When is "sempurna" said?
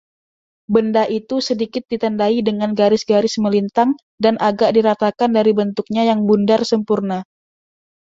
6.71-7.19